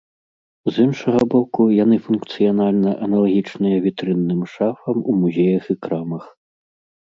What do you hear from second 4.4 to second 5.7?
шафам у музеях